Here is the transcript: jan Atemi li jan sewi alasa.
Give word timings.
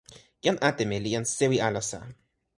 jan 0.45 0.57
Atemi 0.69 0.97
li 1.03 1.11
jan 1.15 1.25
sewi 1.37 1.57
alasa. 1.67 1.99